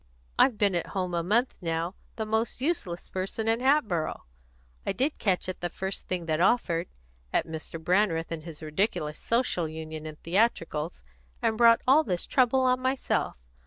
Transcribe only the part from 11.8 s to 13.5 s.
all this trouble on myself.